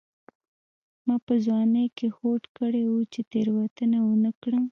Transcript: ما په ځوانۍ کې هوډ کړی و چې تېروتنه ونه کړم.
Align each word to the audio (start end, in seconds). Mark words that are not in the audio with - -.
ما 1.05 1.15
په 1.25 1.33
ځوانۍ 1.45 1.87
کې 1.97 2.07
هوډ 2.17 2.43
کړی 2.57 2.83
و 2.87 2.93
چې 3.13 3.21
تېروتنه 3.31 3.97
ونه 4.03 4.31
کړم. 4.41 4.59